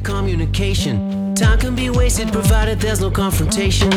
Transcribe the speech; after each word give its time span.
Communication. 0.00 1.34
Time 1.34 1.58
can 1.58 1.74
be 1.74 1.90
wasted 1.90 2.32
provided 2.32 2.80
there's 2.80 3.00
no 3.00 3.10
confrontation. 3.10 3.92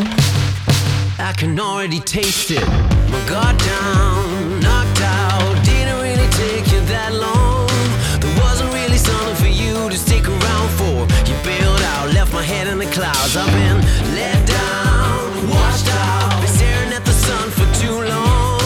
I 1.19 1.33
can 1.37 1.59
already 1.59 1.99
taste 1.99 2.51
it. 2.51 2.65
My 3.11 3.21
guard 3.29 3.57
down, 3.57 4.59
knocked 4.59 5.01
out. 5.01 5.65
Didn't 5.65 5.99
really 6.01 6.29
take 6.31 6.71
you 6.71 6.81
that 6.93 7.13
long. 7.13 7.67
There 8.19 8.35
wasn't 8.43 8.73
really 8.73 8.97
something 8.97 9.35
for 9.35 9.51
you 9.51 9.89
to 9.89 9.97
stick 9.97 10.27
around 10.27 10.69
for. 10.79 11.07
You 11.29 11.35
bailed 11.43 11.81
out, 11.93 12.13
left 12.13 12.33
my 12.33 12.43
head 12.43 12.67
in 12.67 12.77
the 12.79 12.89
clouds. 12.91 13.35
I've 13.37 13.51
been 13.51 13.79
let 14.15 14.39
down, 14.47 15.49
washed 15.49 15.89
out. 15.89 16.41
Been 16.41 16.49
staring 16.49 16.93
at 16.93 17.05
the 17.05 17.15
sun 17.25 17.49
for 17.51 17.67
too 17.81 17.97
long. 18.13 18.59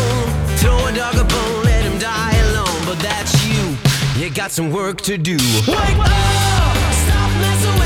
Throw 0.58 0.78
a 0.88 0.92
dog 0.94 1.16
a 1.16 1.26
bone, 1.26 1.64
let 1.64 1.84
him 1.84 2.00
die 2.00 2.36
alone. 2.50 2.82
But 2.86 3.00
that's 3.00 3.34
you. 3.46 3.78
You 4.22 4.30
got 4.30 4.52
some 4.52 4.72
work 4.72 5.02
to 5.02 5.18
do. 5.18 5.38
Wake 5.68 6.00
up! 6.00 6.77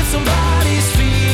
somebody's 0.04 0.96
feet. 0.96 1.31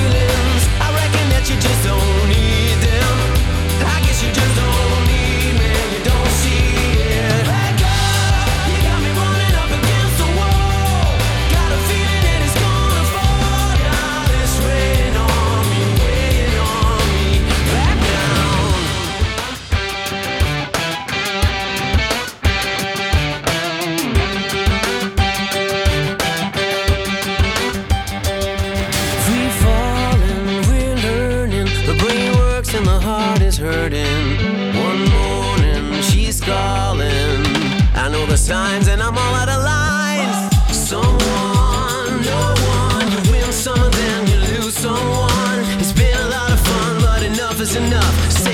It's 47.70 47.76
enough. 47.76 48.47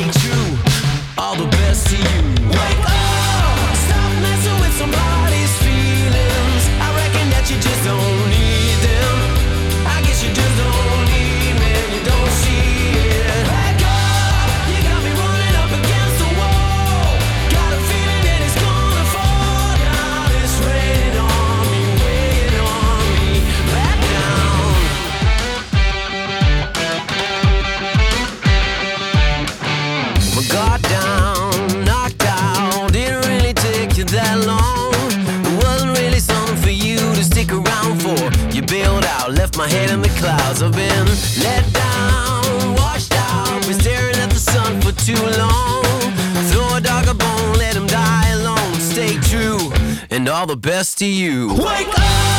All 50.45 50.49
the 50.49 50.57
best 50.57 50.99
to 50.99 51.07
you. 51.07 51.49
Wake 51.55 51.89
up! 51.99 52.34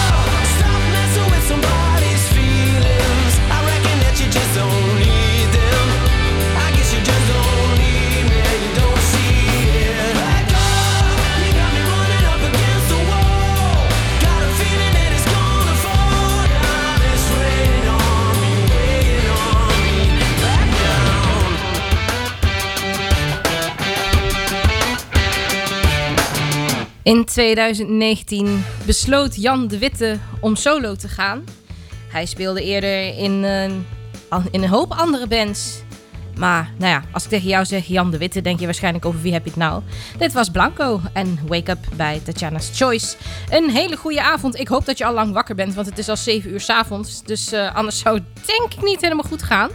In 27.06 27.26
2019 27.26 28.64
besloot 28.86 29.36
Jan 29.42 29.68
de 29.68 29.78
Witte 29.78 30.18
om 30.40 30.56
solo 30.56 30.96
te 30.96 31.08
gaan. 31.08 31.44
Hij 32.08 32.26
speelde 32.26 32.64
eerder 32.64 33.18
in, 33.18 33.32
een- 33.44 33.86
an- 34.30 34.48
in 34.52 34.64
een 34.64 34.70
hoop 34.70 34.92
andere 34.92 35.28
bands. 35.28 35.84
Maar 36.38 36.72
nou 36.78 36.92
ja, 36.92 37.04
als 37.12 37.24
ik 37.24 37.30
tegen 37.30 37.48
jou 37.48 37.66
zeg 37.66 37.86
Jan 37.86 38.12
de 38.12 38.18
Witte, 38.18 38.42
denk 38.42 38.60
je 38.60 38.66
waarschijnlijk 38.66 39.06
over 39.06 39.22
wie 39.22 39.34
heb 39.34 39.44
je 39.44 39.50
het 39.50 39.60
nou? 39.60 39.82
Dit 40.18 40.34
was 40.34 40.50
Blanco 40.50 41.02
en 41.14 41.40
Wake 41.48 41.72
Up 41.72 41.80
bij 41.96 42.22
Tatjana's 42.24 42.70
Choice. 42.74 43.16
Een 43.50 43.70
hele 43.70 43.96
goede 43.98 44.22
avond. 44.22 44.60
Ik 44.60 44.68
hoop 44.68 44.86
dat 44.86 44.98
je 44.98 45.06
al 45.06 45.14
lang 45.14 45.34
wakker 45.34 45.56
bent, 45.56 45.74
want 45.74 45.88
het 45.88 45.98
is 45.98 46.10
al 46.10 46.18
7 46.18 46.52
uur 46.52 46.62
's 46.62 46.70
avonds. 46.70 47.24
Dus 47.24 47.52
eh, 47.52 47.76
anders 47.76 48.00
zou 48.00 48.16
het 48.16 48.46
denk 48.48 48.74
ik 48.74 48.84
niet 48.84 49.02
helemaal 49.02 49.24
goed 49.30 49.44
gaan. 49.44 49.70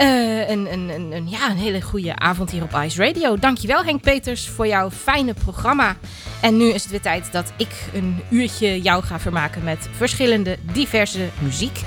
Eh, 0.00 0.48
een, 0.48 1.28
ja, 1.28 1.50
een 1.50 1.56
hele 1.56 1.80
goede 1.80 2.16
avond 2.16 2.50
hier 2.50 2.62
op 2.62 2.80
Ice 2.84 3.04
Radio. 3.04 3.36
Dankjewel 3.36 3.84
Henk 3.84 4.02
Peters 4.02 4.48
voor 4.48 4.66
jouw 4.66 4.90
fijne 4.90 5.34
programma. 5.34 5.96
En 6.40 6.56
nu 6.56 6.64
is 6.64 6.82
het 6.82 6.90
weer 6.90 7.00
tijd 7.00 7.32
dat 7.32 7.52
ik 7.56 7.68
een 7.94 8.20
uurtje 8.30 8.80
jou 8.80 9.02
ga 9.02 9.20
vermaken 9.20 9.64
met 9.64 9.88
verschillende 9.90 10.58
diverse 10.72 11.28
muziek. 11.38 11.80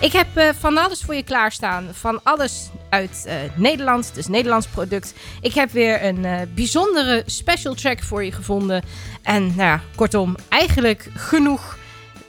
Ik 0.00 0.12
heb 0.12 0.26
eh, 0.34 0.48
van 0.58 0.78
alles 0.78 1.02
voor 1.02 1.14
je 1.14 1.22
klaarstaan. 1.22 1.88
Van 1.92 2.20
alles 2.22 2.68
uit 2.88 3.24
eh, 3.26 3.34
Nederland, 3.54 4.14
dus 4.14 4.26
Nederlands 4.26 4.66
product. 4.66 5.14
Ik 5.40 5.54
heb 5.54 5.70
weer 5.70 6.04
een 6.04 6.48
bijzondere 6.54 7.22
special 7.26 7.74
track 7.74 8.02
voor 8.02 8.24
je 8.24 8.32
gevonden. 8.32 8.82
En 9.22 9.46
nou 9.46 9.68
ja, 9.68 9.80
kortom, 9.94 10.36
eigenlijk 10.48 11.08
genoeg. 11.14 11.76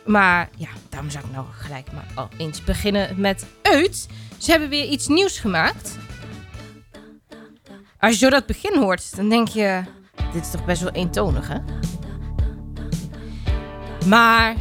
Maar 0.05 0.49
ja, 0.57 0.69
daarom 0.89 1.09
zou 1.09 1.25
ik 1.25 1.31
nou 1.31 1.45
gelijk 1.57 1.91
maar 1.91 2.07
al 2.15 2.29
eens 2.37 2.63
beginnen 2.63 3.09
met 3.17 3.45
Uit. 3.61 4.07
Ze 4.39 4.51
hebben 4.51 4.69
weer 4.69 4.85
iets 4.85 5.07
nieuws 5.07 5.39
gemaakt. 5.39 5.97
Als 7.99 8.11
je 8.11 8.17
zo 8.17 8.29
dat 8.29 8.45
begin 8.45 8.77
hoort, 8.77 9.15
dan 9.15 9.29
denk 9.29 9.47
je... 9.47 9.81
Dit 10.33 10.41
is 10.41 10.51
toch 10.51 10.65
best 10.65 10.81
wel 10.81 10.91
eentonig, 10.91 11.47
hè? 11.47 11.57
Maar 14.07 14.55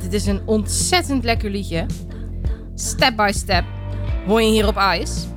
dit 0.00 0.12
is 0.12 0.26
een 0.26 0.42
ontzettend 0.46 1.24
lekker 1.24 1.50
liedje. 1.50 1.86
Step 2.74 3.16
by 3.16 3.30
step 3.34 3.64
hoor 4.26 4.42
je 4.42 4.50
hier 4.50 4.66
op 4.66 4.76
Ice. 5.00 5.28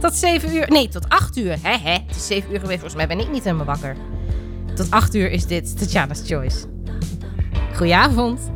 Tot 0.00 0.14
7 0.14 0.54
uur, 0.54 0.70
nee, 0.70 0.88
tot 0.88 1.08
8 1.08 1.36
uur. 1.36 1.58
Hè, 1.62 1.76
hè, 1.78 1.92
het 1.92 2.16
is 2.16 2.26
7 2.26 2.52
uur 2.52 2.60
geweest, 2.60 2.80
volgens 2.80 3.06
mij 3.06 3.16
ben 3.16 3.26
ik 3.26 3.30
niet 3.30 3.44
helemaal 3.44 3.66
wakker. 3.66 3.96
Tot 4.74 4.90
8 4.90 5.14
uur 5.14 5.30
is 5.30 5.46
dit 5.46 5.78
Tatjana's 5.78 6.22
Choice. 6.26 6.66
Goedenavond. 7.74 8.50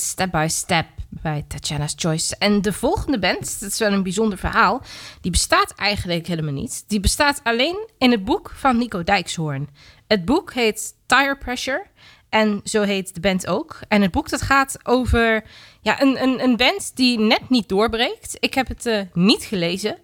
Step 0.00 0.30
by 0.30 0.46
Step 0.50 0.86
bij 1.08 1.44
Tatjana's 1.48 1.94
Choice. 1.96 2.36
En 2.38 2.62
de 2.62 2.72
volgende 2.72 3.18
band, 3.18 3.60
dat 3.60 3.70
is 3.70 3.78
wel 3.78 3.92
een 3.92 4.02
bijzonder 4.02 4.38
verhaal, 4.38 4.82
die 5.20 5.30
bestaat 5.30 5.74
eigenlijk 5.74 6.26
helemaal 6.26 6.52
niet. 6.52 6.84
Die 6.86 7.00
bestaat 7.00 7.40
alleen 7.42 7.88
in 7.98 8.10
het 8.10 8.24
boek 8.24 8.52
van 8.54 8.78
Nico 8.78 9.04
Dijkshoorn. 9.04 9.68
Het 10.06 10.24
boek 10.24 10.52
heet 10.52 10.94
Tire 11.06 11.36
Pressure 11.36 11.86
en 12.28 12.60
zo 12.64 12.82
heet 12.82 13.14
de 13.14 13.20
band 13.20 13.46
ook. 13.46 13.80
En 13.88 14.02
het 14.02 14.10
boek 14.10 14.28
dat 14.28 14.42
gaat 14.42 14.78
over 14.82 15.44
ja, 15.80 16.02
een, 16.02 16.22
een, 16.22 16.42
een 16.42 16.56
band 16.56 16.92
die 16.94 17.18
net 17.18 17.48
niet 17.48 17.68
doorbreekt. 17.68 18.36
Ik 18.40 18.54
heb 18.54 18.68
het 18.68 18.86
eh, 18.86 19.00
niet 19.12 19.44
gelezen. 19.44 19.98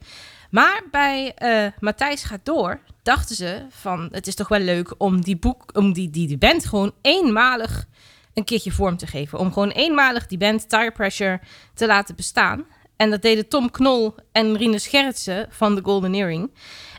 Maar 0.51 0.83
bij 0.91 1.35
eh, 1.35 1.67
Matthijs 1.81 2.23
gaat 2.23 2.45
door 2.45 2.81
dachten 3.03 3.37
ze 3.37 3.67
van 3.71 4.09
het 4.13 4.27
is 4.27 4.35
toch 4.35 4.49
wel 4.49 4.61
leuk 4.61 4.95
om 4.99 5.21
die 5.21 5.37
boek, 5.37 5.65
om 5.73 5.93
die, 5.93 6.11
die, 6.11 6.27
die 6.27 6.39
band 6.39 6.67
gewoon 6.67 6.93
eenmalig 7.03 7.87
een 8.35 8.45
keertje 8.45 8.71
vorm 8.71 8.97
te 8.97 9.07
geven. 9.07 9.39
Om 9.39 9.53
gewoon 9.53 9.71
eenmalig 9.71 10.27
die 10.27 10.39
band 10.39 10.69
Tire 10.69 10.91
Pressure 10.91 11.41
te 11.75 11.87
laten 11.87 12.17
bestaan. 12.17 12.65
En 12.97 13.11
dat 13.11 13.23
deden 13.23 13.49
Tom 13.49 13.71
Knol 13.71 14.15
en 14.33 14.57
Rine 14.57 14.79
Schertsen 14.79 15.47
van 15.51 15.75
The 15.75 15.83
Golden 15.83 16.15
Earring. 16.15 16.51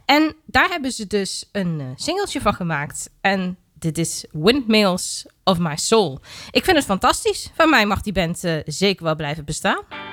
En 0.06 0.36
daar 0.46 0.70
hebben 0.70 0.92
ze 0.92 1.08
dus 1.08 1.50
een 1.52 1.80
eh, 1.80 1.86
singeltje 1.96 2.42
van 2.42 2.54
gemaakt. 2.54 3.10
En 3.22 3.58
dit 3.74 3.98
is 3.98 4.26
Windmills 4.32 5.26
of 5.44 5.58
My 5.60 5.76
Soul. 5.76 6.20
Ik 6.52 6.64
vind 6.64 6.78
het 6.78 6.86
fantastisch. 6.86 7.52
Van 7.54 7.70
mij 7.70 7.86
mag 7.86 8.02
die 8.02 8.14
band 8.14 8.44
eh, 8.44 8.56
zeker 8.66 9.04
wel 9.04 9.16
blijven 9.16 9.46
bestaan. 9.46 10.11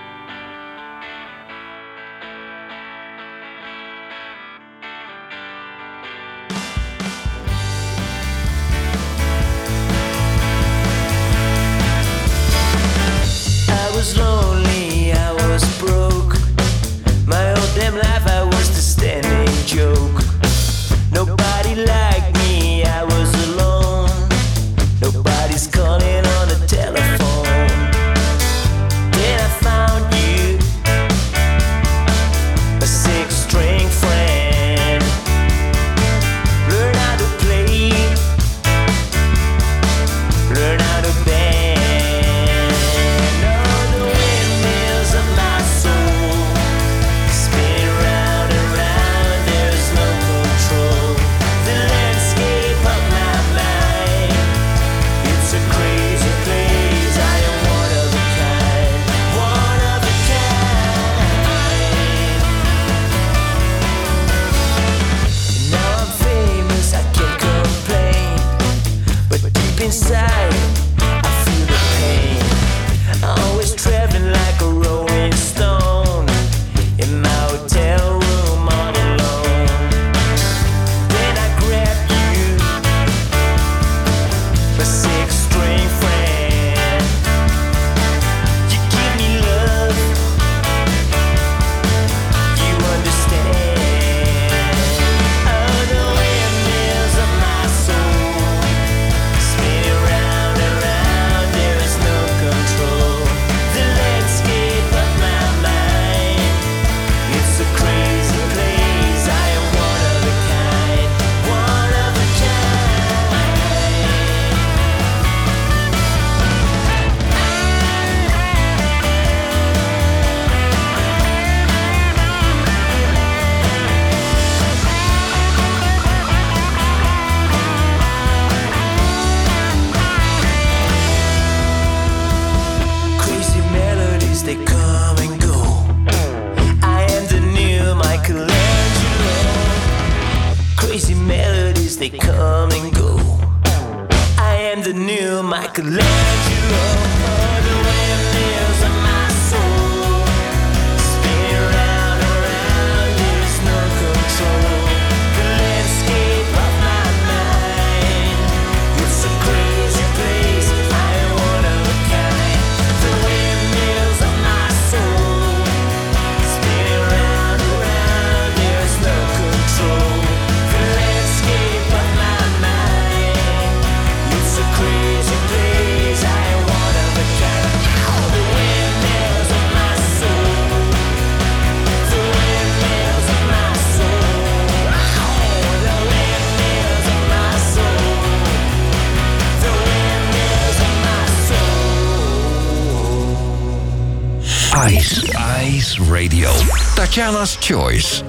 Channel's 197.18 197.56
Choice. 197.56 198.27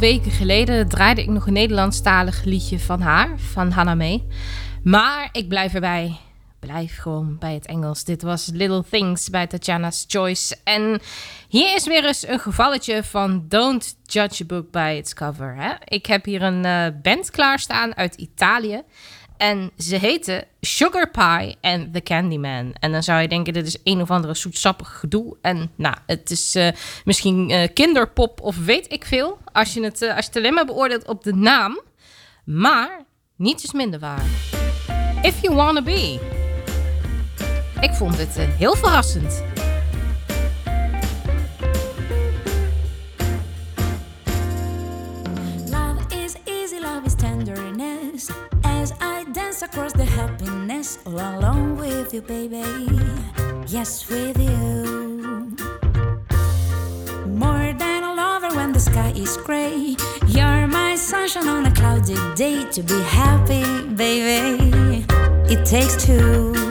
Weken 0.00 0.30
geleden 0.30 0.88
draaide 0.88 1.22
ik 1.22 1.28
nog 1.28 1.46
een 1.46 1.52
Nederlandstalig 1.52 2.44
liedje 2.44 2.78
van 2.78 3.00
haar, 3.00 3.38
van 3.38 3.70
Hannah 3.70 3.96
May. 3.96 4.24
Maar 4.82 5.28
ik 5.32 5.48
blijf 5.48 5.74
erbij. 5.74 6.16
Blijf 6.60 6.98
gewoon 6.98 7.36
bij 7.38 7.54
het 7.54 7.66
Engels. 7.66 8.04
Dit 8.04 8.22
was 8.22 8.50
Little 8.52 8.84
Things 8.90 9.30
bij 9.30 9.46
Tatjana's 9.46 10.04
Choice. 10.08 10.56
En 10.64 11.00
hier 11.48 11.74
is 11.74 11.86
weer 11.86 12.04
eens 12.04 12.28
een 12.28 12.38
gevalletje 12.38 13.04
van 13.04 13.44
Don't 13.48 13.96
Judge 14.04 14.42
a 14.42 14.46
Book 14.46 14.70
by 14.70 14.94
its 14.98 15.14
cover. 15.14 15.54
Hè? 15.56 15.72
Ik 15.84 16.06
heb 16.06 16.24
hier 16.24 16.42
een 16.42 16.64
eh, 16.64 16.86
band 17.02 17.30
klaarstaan 17.30 17.96
uit 17.96 18.14
Italië. 18.14 18.82
En 19.40 19.70
ze 19.78 19.96
heten 19.96 20.44
Sugar 20.60 21.10
Pie 21.10 21.56
and 21.60 21.92
the 21.94 22.02
Candyman. 22.02 22.72
En 22.80 22.92
dan 22.92 23.02
zou 23.02 23.20
je 23.20 23.28
denken, 23.28 23.52
dit 23.52 23.66
is 23.66 23.76
een 23.84 24.00
of 24.00 24.10
andere 24.10 24.34
zoetsappig 24.34 24.98
gedoe. 24.98 25.36
En 25.40 25.70
nou, 25.74 25.96
het 26.06 26.30
is 26.30 26.54
eh, 26.54 26.68
misschien 27.04 27.50
eh, 27.50 27.68
kinderpop 27.74 28.40
of 28.40 28.56
weet 28.56 28.92
ik 28.92 29.04
veel. 29.04 29.38
Als 29.52 29.74
je, 29.74 29.82
het, 29.82 30.02
eh, 30.02 30.16
als 30.16 30.24
je 30.24 30.30
het 30.30 30.36
alleen 30.36 30.54
maar 30.54 30.64
beoordeelt 30.64 31.08
op 31.08 31.24
de 31.24 31.34
naam. 31.34 31.80
Maar 32.44 33.04
niets 33.36 33.64
is 33.64 33.72
minder 33.72 34.00
waar. 34.00 34.24
If 35.22 35.42
You 35.42 35.54
Wanna 35.54 35.82
Be. 35.82 36.18
Ik 37.80 37.92
vond 37.92 38.18
het 38.18 38.36
heel 38.36 38.76
verrassend. 38.76 39.42
Love 45.70 46.24
is 46.24 46.34
easy, 46.44 46.76
love 46.82 47.02
is 47.04 47.14
tenderness. 47.14 48.49
Dance 49.60 49.74
across 49.74 49.92
the 49.92 50.04
happiness, 50.04 50.98
all 51.04 51.18
alone 51.18 51.76
with 51.76 52.14
you, 52.14 52.22
baby. 52.22 52.64
Yes, 53.66 54.08
with 54.08 54.38
you. 54.38 55.54
More 57.26 57.72
than 57.74 58.04
a 58.04 58.14
lover 58.14 58.54
when 58.56 58.72
the 58.72 58.80
sky 58.80 59.12
is 59.14 59.36
gray. 59.36 59.96
You're 60.28 60.66
my 60.66 60.96
sunshine 60.96 61.48
on 61.48 61.66
a 61.66 61.72
cloudy 61.72 62.16
day 62.36 62.64
to 62.70 62.82
be 62.82 63.00
happy, 63.02 63.64
baby. 63.96 65.04
It 65.52 65.66
takes 65.66 66.06
two. 66.06 66.69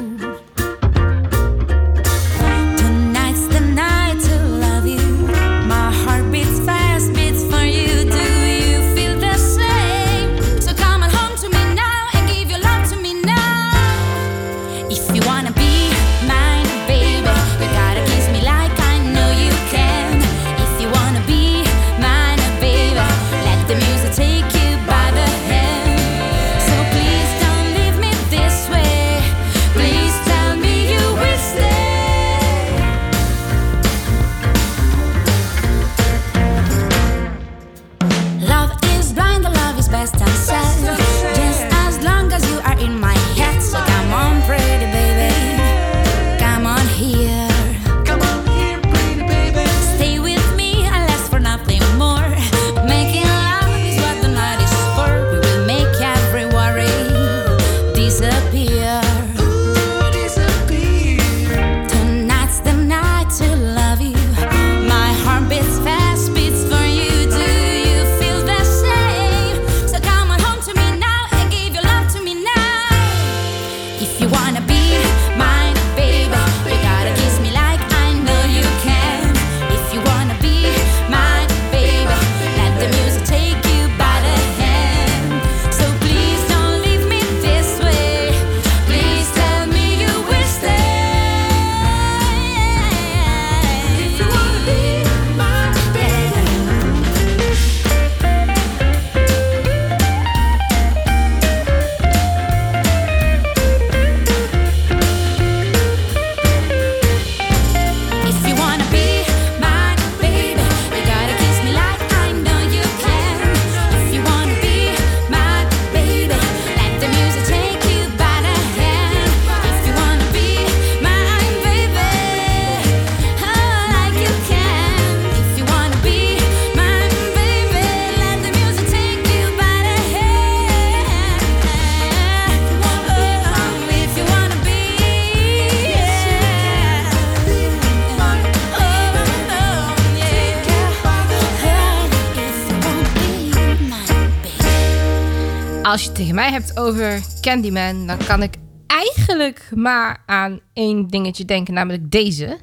over 146.89 147.21
Candyman, 147.41 148.07
dan 148.07 148.17
kan 148.17 148.43
ik 148.43 148.55
eigenlijk 148.87 149.69
maar 149.75 150.23
aan 150.25 150.59
één 150.73 151.07
dingetje 151.07 151.45
denken, 151.45 151.73
namelijk 151.73 152.11
deze. 152.11 152.57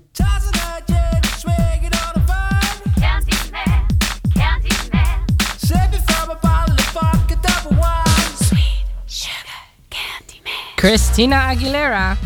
Christina 10.76 11.50
Aguilera. 11.50 12.16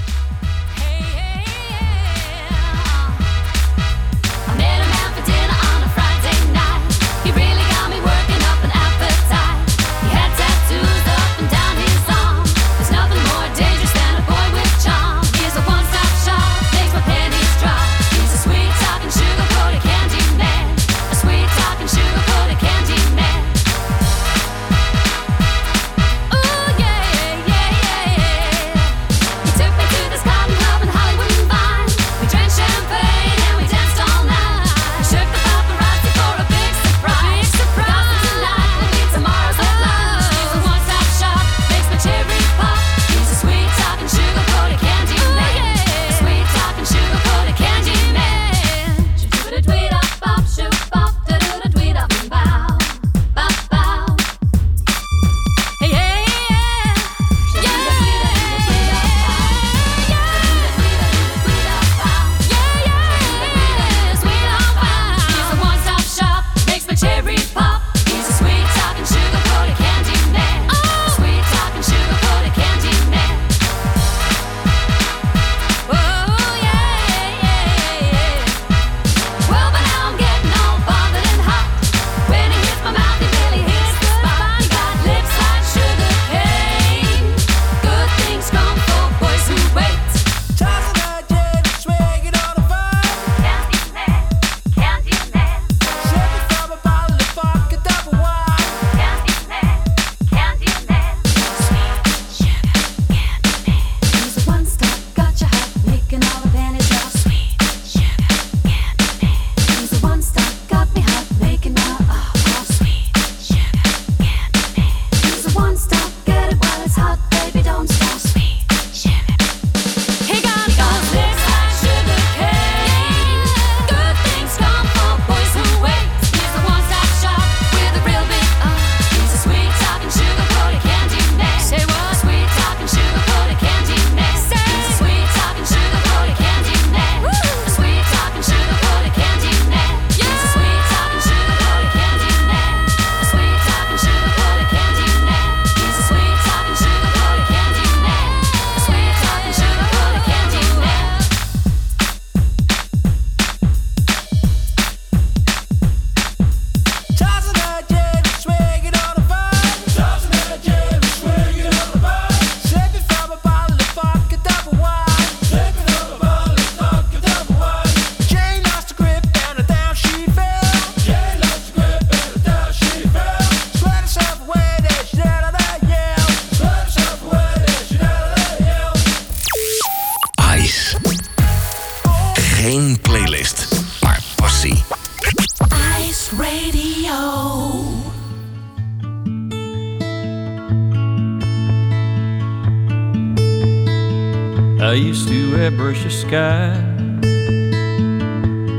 sky 196.30 196.76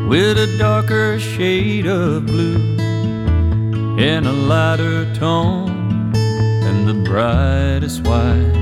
with 0.07 0.37
a 0.37 0.55
darker 0.57 1.19
shade 1.19 1.85
of 1.85 2.25
blue 2.25 2.77
and 3.99 4.25
a 4.25 4.31
lighter 4.31 5.13
tone 5.15 6.13
than 6.63 6.85
the 6.85 6.93
brightest 7.09 8.07
white. 8.07 8.55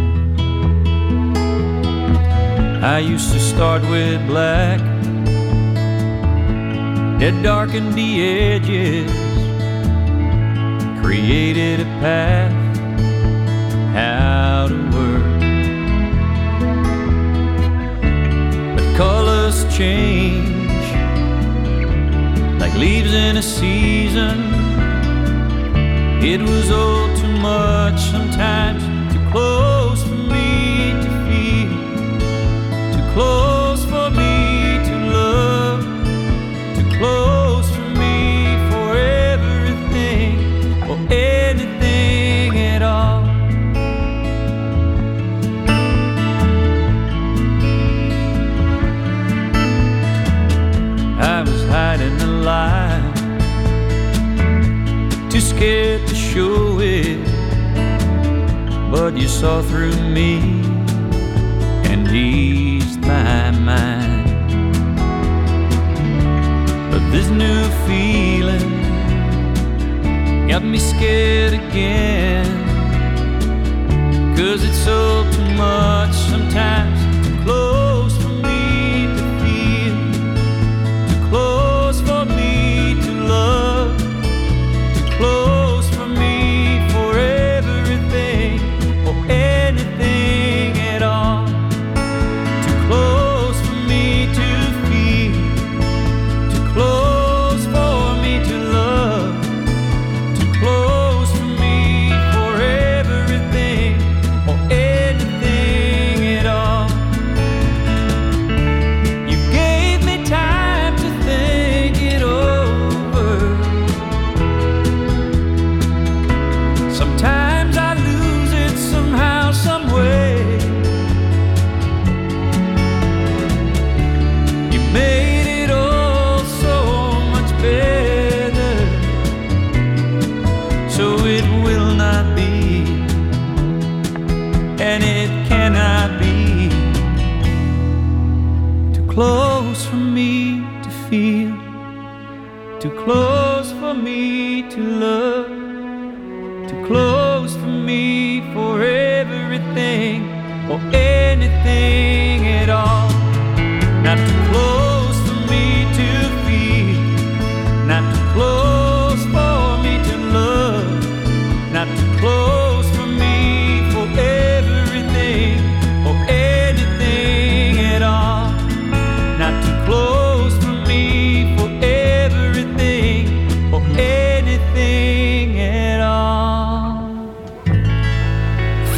I 2.82 2.98
used 2.98 3.32
to 3.32 3.40
start 3.40 3.84
with 3.84 4.26
black 4.26 4.80
that 7.20 7.40
darkened 7.44 7.94
the 7.94 8.12
edges, 8.24 9.12
created 11.04 11.82
a 11.82 11.90
path 12.02 12.59
change 19.80 20.92
like 22.60 22.74
leaves 22.74 23.14
in 23.14 23.38
a 23.38 23.42
season. 23.42 24.38
It 26.22 26.42
was 26.42 26.70
all 26.70 27.08
too 27.16 27.32
much 27.38 27.98
sometimes, 28.12 28.84
too 29.14 29.26
close 29.32 30.04
for 30.04 30.20
me 30.34 30.92
to 31.04 31.10
feel, 31.26 31.72
too 32.94 33.14
close. 33.14 33.49
too 55.40 55.46
scared 55.46 56.08
to 56.08 56.16
show 56.16 56.80
it. 56.80 57.20
But 58.92 59.16
you 59.16 59.28
saw 59.28 59.62
through 59.62 59.96
me 60.10 60.40
and 61.90 62.08
eased 62.10 63.00
my 63.02 63.52
mind. 63.52 64.28
But 66.92 67.04
this 67.12 67.30
new 67.30 67.64
feeling 67.88 68.70
got 70.50 70.64
me 70.64 70.78
scared 70.78 71.54
again. 71.54 72.48
Cause 74.36 74.64
it's 74.64 74.84
so 74.84 75.24
too 75.32 75.50
much 75.56 76.16
sometimes 76.32 77.00
to 77.28 77.44
close. 77.44 77.89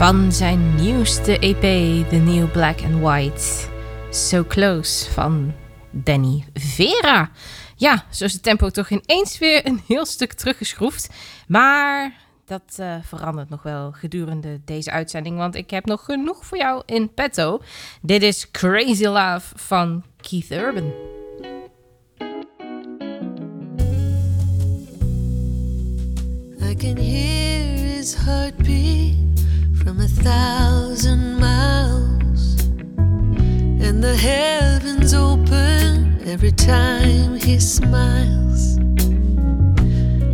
Van 0.02 0.32
zijn 0.32 0.76
nieuwste 0.76 1.40
EP, 1.40 1.62
The 2.10 2.16
New 2.16 2.52
Black 2.52 2.82
and 2.82 3.00
White. 3.02 3.68
So 4.10 4.44
Close 4.48 5.12
van 5.12 5.54
Danny 5.92 6.46
Vera. 6.54 7.32
Ja, 7.76 8.06
zo 8.10 8.26
is 8.26 8.34
het 8.34 8.44
tempo 8.44 8.70
toch 8.70 8.90
ineens 8.90 9.38
weer 9.38 9.66
een 9.66 9.82
heel 9.88 10.06
stuk 10.06 10.34
teruggeschroefd. 10.34 11.10
Maar 11.48 12.14
dat 12.46 12.62
eh, 12.78 12.96
verandert 13.04 13.50
nog 13.50 13.64
wel 13.64 13.92
gedurende 13.92 14.62
deze 14.66 14.92
uitzending, 14.92 15.38
want 15.38 15.56
ik 15.56 15.70
heb 15.70 15.86
nog 15.86 16.06
genoeg 16.06 16.46
voor 16.46 16.58
jou 16.58 16.84
in 16.86 17.14
petto. 17.14 17.62
Dit 18.02 18.24
is 18.24 18.52
Crazy 18.52 19.06
Love 19.06 19.54
van 19.56 20.04
Keith 20.22 20.52
Urban. 20.52 20.94
I 26.70 26.76
can 26.76 26.98
hear 26.98 27.78
his 27.78 28.16
heartbeat. 28.16 29.21
a 30.02 30.08
thousand 30.08 31.40
miles, 31.40 32.66
and 33.86 34.04
the 34.04 34.16
heavens 34.16 35.14
open 35.14 36.20
every 36.26 36.52
time 36.52 37.36
he 37.36 37.60
smiles. 37.60 38.78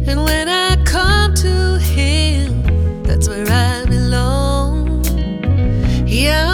And 0.07 0.23
when 0.23 0.47
I 0.47 0.81
come 0.85 1.33
to 1.35 1.79
him, 1.79 3.03
that's 3.03 3.27
where 3.27 3.45
I 3.49 3.85
belong. 3.85 5.03
Yeah. 6.05 6.46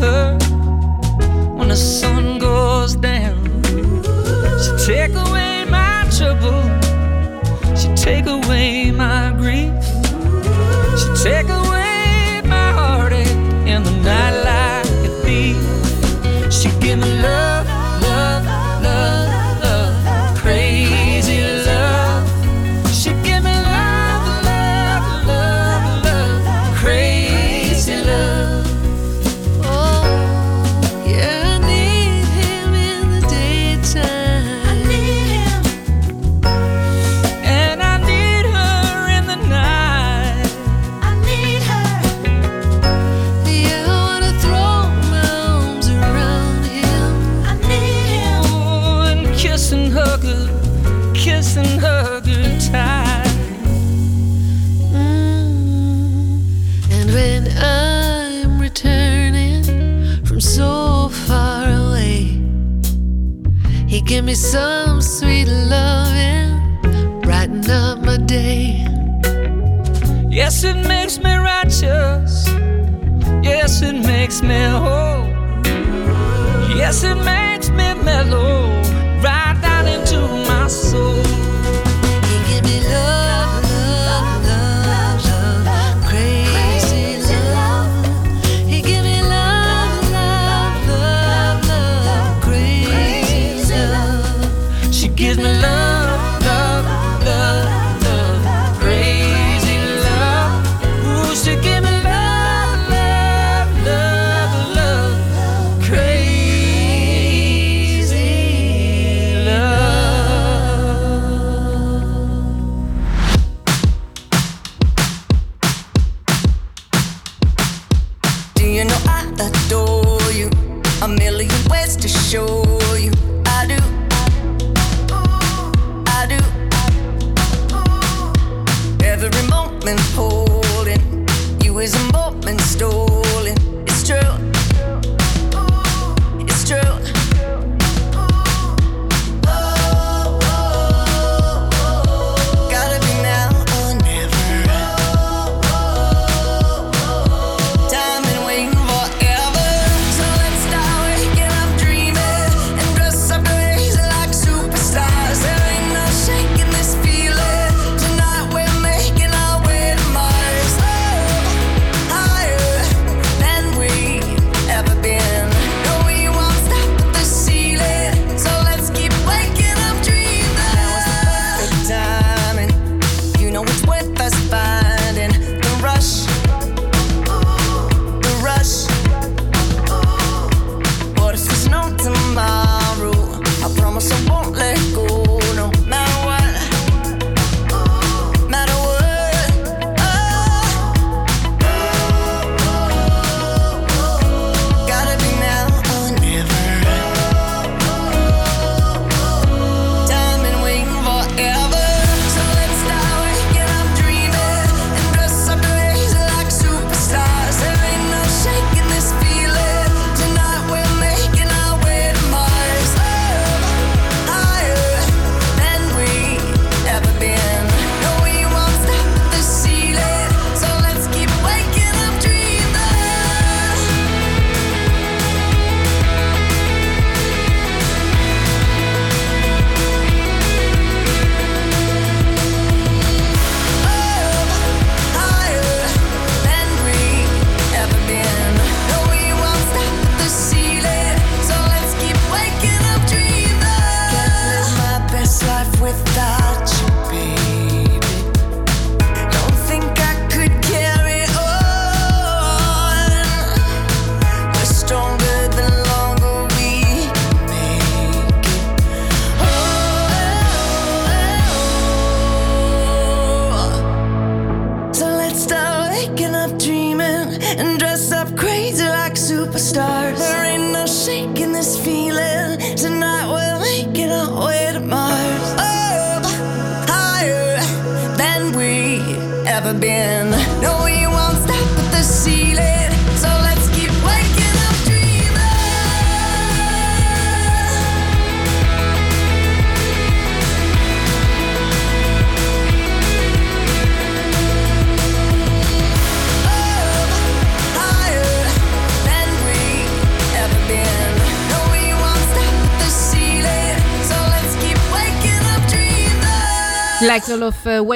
when 0.00 1.68
the 1.68 1.76
sun 1.76 2.38
goes 2.38 2.96
down. 2.96 3.42
She 4.62 4.86
take 4.86 5.14
away 5.14 5.64
my 5.64 6.06
trouble. 6.16 6.62
She 7.76 7.88
take 7.94 8.26
away 8.26 8.90
my 8.90 9.32
grief. 9.36 9.72
She 10.98 11.08
take 11.24 11.48
away 11.48 12.42
my 12.44 12.72
heartache 12.72 13.26
in 13.66 13.82
the 13.82 13.96
night 14.02 14.36
like 14.50 14.86
a 15.08 15.12
thief. 15.24 16.52
She 16.52 16.68
give 16.80 16.98
me 16.98 17.22
love. 17.22 17.75
said, 76.96 77.18
man. 77.18 77.35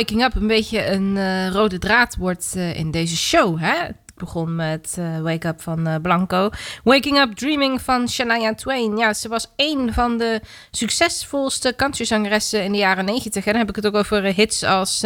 Waking 0.01 0.25
Up 0.25 0.35
een 0.35 0.47
beetje 0.47 0.87
een 0.87 1.17
eh, 1.17 1.49
rode 1.49 1.79
draad 1.79 2.17
wordt 2.17 2.53
eh, 2.57 2.77
in 2.77 2.91
deze 2.91 3.17
show. 3.17 3.59
Hè? 3.59 3.75
Begon 4.17 4.57
met 4.57 4.97
eh, 4.99 5.21
Wake 5.21 5.49
Up 5.49 5.61
van 5.61 5.99
Blanco. 6.03 6.51
Waking 6.85 7.19
Up 7.19 7.35
Dreaming 7.35 7.83
van 7.83 8.09
Shania 8.09 8.55
Twain. 8.55 8.97
Ja, 8.97 9.13
ze 9.13 9.29
was 9.29 9.53
één 9.57 9.93
van 9.95 10.19
de 10.19 10.41
succesvolste 10.71 11.75
countrysangressen 11.77 12.65
in 12.65 12.73
de 12.73 12.79
jaren 12.79 13.05
90. 13.05 13.47
En 13.47 13.51
dan 13.51 13.61
heb 13.61 13.69
ik 13.69 13.77
het 13.77 13.87
ook 13.87 13.95
over 13.95 14.23
hits 14.23 14.63
als 14.63 15.03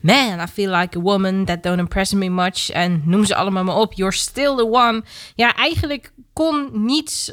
Man, 0.00 0.40
I 0.40 0.46
Feel 0.52 0.70
Like 0.70 0.98
a 0.98 1.00
Woman, 1.00 1.44
That 1.44 1.62
Don't 1.62 1.78
Impress 1.78 2.12
Me 2.12 2.28
Much. 2.28 2.70
En 2.70 3.02
noem 3.04 3.24
ze 3.24 3.34
allemaal 3.34 3.64
maar 3.64 3.76
op. 3.76 3.92
You're 3.92 4.14
Still 4.14 4.56
the 4.56 4.70
One. 4.70 5.02
Ja, 5.34 5.54
eigenlijk 5.54 6.12
kon 6.32 6.68
niets, 6.72 7.32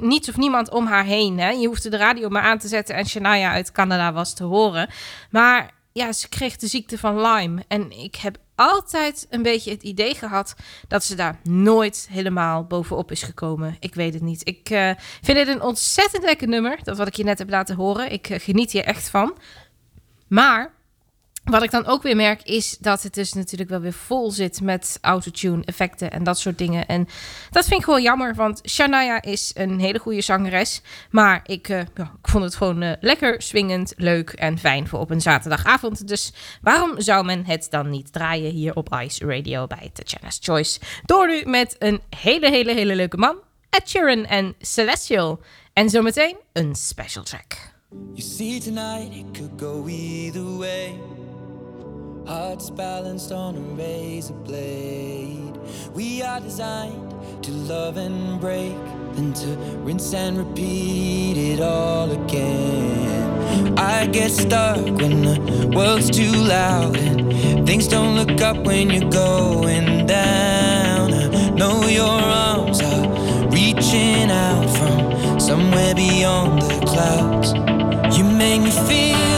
niets 0.00 0.28
of 0.28 0.36
niemand 0.36 0.70
om 0.70 0.86
haar 0.86 1.04
heen. 1.04 1.38
Hè? 1.38 1.50
Je 1.50 1.66
hoefde 1.66 1.88
de 1.90 1.96
radio 1.96 2.28
maar 2.28 2.42
aan 2.42 2.58
te 2.58 2.68
zetten 2.68 2.94
en 2.94 3.06
Shania 3.06 3.52
uit 3.52 3.72
Canada 3.72 4.12
was 4.12 4.34
te 4.34 4.44
horen. 4.44 4.88
Maar 5.30 5.70
ja, 5.92 6.12
ze 6.12 6.28
kreeg 6.28 6.56
de 6.56 6.66
ziekte 6.66 6.98
van 6.98 7.20
Lyme. 7.20 7.64
En 7.68 7.90
ik 7.90 8.16
heb 8.16 8.36
altijd 8.54 9.26
een 9.30 9.42
beetje 9.42 9.70
het 9.70 9.82
idee 9.82 10.14
gehad 10.14 10.54
dat 10.88 11.04
ze 11.04 11.14
daar 11.14 11.40
nooit 11.42 12.08
helemaal 12.10 12.64
bovenop 12.64 13.10
is 13.10 13.22
gekomen. 13.22 13.76
Ik 13.80 13.94
weet 13.94 14.14
het 14.14 14.22
niet. 14.22 14.48
Ik 14.48 14.70
eh, 14.70 14.90
vind 15.22 15.38
het 15.38 15.48
een 15.48 15.62
ontzettend 15.62 16.24
lekker 16.24 16.48
nummer. 16.48 16.78
Dat 16.82 16.96
wat 16.96 17.06
ik 17.06 17.14
je 17.14 17.24
net 17.24 17.38
heb 17.38 17.50
laten 17.50 17.76
horen. 17.76 18.12
Ik 18.12 18.28
eh, 18.28 18.40
geniet 18.40 18.72
hier 18.72 18.84
echt 18.84 19.08
van. 19.08 19.36
Maar 20.28 20.74
wat 21.44 21.62
ik 21.62 21.70
dan 21.70 21.86
ook 21.86 22.02
weer 22.02 22.16
merk 22.16 22.42
is 22.42 22.76
dat 22.78 23.02
het 23.02 23.14
dus 23.14 23.32
natuurlijk 23.32 23.70
wel 23.70 23.80
weer 23.80 23.92
vol 23.92 24.30
zit 24.30 24.60
met 24.60 24.98
autotune 25.00 25.64
effecten 25.64 26.10
en 26.10 26.24
dat 26.24 26.38
soort 26.38 26.58
dingen. 26.58 26.86
En 26.86 27.08
dat 27.50 27.66
vind 27.66 27.78
ik 27.78 27.84
gewoon 27.84 28.02
jammer, 28.02 28.34
want 28.34 28.60
Shania 28.68 29.22
is 29.22 29.50
een 29.54 29.80
hele 29.80 29.98
goede 29.98 30.20
zangeres. 30.20 30.80
Maar 31.10 31.40
ik, 31.46 31.68
eh, 31.68 31.78
ja, 31.78 32.12
ik 32.22 32.28
vond 32.28 32.44
het 32.44 32.54
gewoon 32.54 32.82
eh, 32.82 32.92
lekker 33.00 33.42
swingend, 33.42 33.92
leuk 33.96 34.30
en 34.30 34.58
fijn 34.58 34.88
voor 34.88 34.98
op 34.98 35.10
een 35.10 35.20
zaterdagavond. 35.20 36.08
Dus 36.08 36.32
waarom 36.60 37.00
zou 37.00 37.24
men 37.24 37.44
het 37.46 37.66
dan 37.70 37.90
niet 37.90 38.12
draaien 38.12 38.50
hier 38.50 38.74
op 38.74 38.96
Ice 39.02 39.26
Radio 39.26 39.66
bij 39.66 39.90
Tatjana's 39.92 40.38
Choice? 40.42 40.80
Door 41.04 41.26
nu 41.26 41.44
met 41.44 41.76
een 41.78 42.00
hele, 42.16 42.50
hele, 42.50 42.72
hele 42.72 42.96
leuke 42.96 43.16
man, 43.16 43.36
Ed 43.70 43.88
Sheeran 43.88 44.24
en 44.24 44.54
Celestial. 44.60 45.40
En 45.72 45.90
zometeen 45.90 46.36
een 46.52 46.74
special 46.74 47.24
track. 47.24 47.72
You 48.14 48.20
see, 48.20 48.60
tonight 48.60 49.12
it 49.14 49.32
could 49.32 49.60
go 49.60 49.86
either 49.88 50.58
way. 50.58 50.94
Hearts 52.26 52.70
balanced 52.70 53.32
on 53.32 53.56
a 53.56 53.60
razor 53.60 54.34
blade. 54.34 55.58
We 55.92 56.22
are 56.22 56.40
designed 56.40 57.10
to 57.42 57.50
love 57.50 57.96
and 57.96 58.40
break, 58.40 58.76
then 59.14 59.32
to 59.34 59.48
rinse 59.82 60.14
and 60.14 60.38
repeat 60.38 61.36
it 61.36 61.60
all 61.60 62.10
again. 62.12 63.76
I 63.76 64.06
get 64.06 64.30
stuck 64.30 64.78
when 64.78 65.22
the 65.22 65.72
world's 65.74 66.10
too 66.10 66.30
loud 66.30 66.96
and 66.96 67.66
things 67.66 67.88
don't 67.88 68.14
look 68.14 68.40
up 68.40 68.56
when 68.58 68.90
you're 68.90 69.10
going 69.10 70.06
down. 70.06 71.12
I 71.12 71.50
know 71.50 71.86
your 71.88 72.06
arms 72.06 72.80
are 72.80 73.48
reaching 73.50 74.30
out 74.30 74.68
from 74.78 75.40
somewhere 75.40 75.94
beyond 75.94 76.62
the 76.62 76.86
clouds. 76.86 77.52
You 78.16 78.24
make 78.24 78.62
me 78.62 78.70
feel 78.70 79.31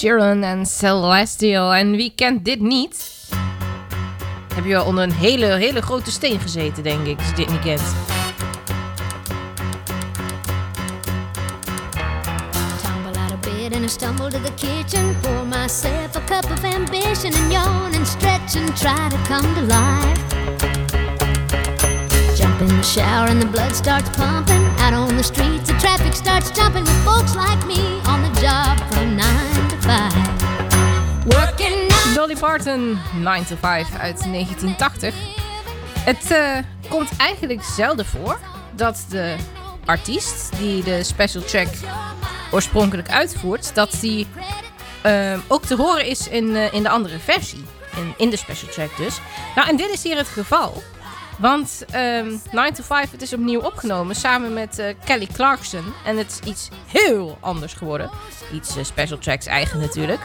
Sheeran 0.00 0.42
en 0.42 0.66
Celestial. 0.66 1.74
En 1.74 1.90
wie 1.90 2.12
kent 2.14 2.44
dit 2.44 2.60
niet? 2.60 3.28
Heb 4.54 4.64
je 4.64 4.70
wel 4.70 4.84
onder 4.84 5.04
een 5.04 5.12
hele, 5.12 5.46
hele 5.46 5.82
grote 5.82 6.10
steen 6.10 6.40
gezeten, 6.40 6.82
denk 6.82 7.06
ik, 7.06 7.18
als 7.18 7.28
je 7.28 7.34
dit 7.34 7.50
niet 7.50 7.60
kent. 7.60 7.82
And 13.72 13.84
I 13.84 13.88
stumble 13.88 14.30
to 14.30 14.38
the 14.38 14.52
kitchen. 14.56 15.14
Pour 15.22 15.44
myself 15.44 16.16
a 16.16 16.20
cup 16.20 16.50
of 16.50 16.64
ambition 16.64 17.32
and 17.34 17.52
yawn 17.52 17.94
and 17.94 18.06
stretch 18.06 18.56
and 18.56 18.76
try 18.76 19.08
to 19.08 19.18
come 19.28 19.54
to 19.54 19.62
life. 19.62 20.20
Jump 22.36 22.60
in 22.60 22.68
the 22.68 22.82
shower 22.82 23.28
and 23.28 23.40
the 23.40 23.46
blood 23.46 23.72
starts 23.74 24.10
pumping. 24.10 24.64
Out 24.80 24.92
on 24.92 25.16
the 25.16 25.22
streets, 25.22 25.70
the 25.70 25.78
traffic 25.78 26.14
starts 26.14 26.50
jumping 26.50 26.84
with 26.84 27.04
folks 27.04 27.36
like 27.36 27.64
me 27.66 28.00
on 28.06 28.22
the 28.22 28.40
job 28.40 28.78
from 28.90 29.16
9 29.16 29.54
to 29.54 29.59
5. 29.90 30.12
Working 31.24 31.74
nine 31.74 32.14
Dolly 32.14 32.36
Parton, 32.36 32.98
9 33.22 33.46
to 33.46 33.56
5 33.56 33.98
uit 33.98 34.22
1980. 34.32 35.14
Het 35.98 36.30
eh, 36.30 36.56
komt 36.88 37.16
eigenlijk 37.16 37.62
zelden 37.62 38.06
voor 38.06 38.38
dat 38.76 39.04
de 39.08 39.36
artiest 39.84 40.50
die 40.58 40.82
de 40.82 41.04
special 41.04 41.42
track 41.42 41.68
oorspronkelijk 42.52 43.10
uitvoert, 43.10 43.74
dat 43.74 43.96
die 44.00 44.26
eh, 45.02 45.38
ook 45.48 45.64
te 45.64 45.76
horen 45.76 46.06
is 46.06 46.28
in, 46.28 46.56
eh, 46.56 46.72
in 46.72 46.82
de 46.82 46.88
andere 46.88 47.18
versie. 47.18 47.64
In, 47.96 48.14
in 48.16 48.30
de 48.30 48.36
special 48.36 48.72
track 48.72 48.96
dus. 48.96 49.20
Nou, 49.54 49.68
en 49.68 49.76
dit 49.76 49.90
is 49.90 50.02
hier 50.02 50.16
het 50.16 50.28
geval. 50.28 50.82
Want 51.40 51.84
ehm 51.90 52.36
9 52.52 52.74
to 52.74 52.82
5, 52.82 53.10
het 53.10 53.22
is 53.22 53.32
opnieuw 53.32 53.60
opgenomen 53.60 54.14
samen 54.14 54.52
met 54.52 54.78
eh, 54.78 54.94
Kelly 55.04 55.26
Clarkson. 55.32 55.84
En 56.04 56.16
het 56.16 56.40
is 56.42 56.48
iets 56.48 56.68
heel 56.86 57.38
anders 57.40 57.72
geworden. 57.72 58.10
Iets 58.52 58.76
eh, 58.76 58.84
special 58.84 59.18
tracks 59.18 59.46
eigen 59.46 59.80
natuurlijk. 59.80 60.20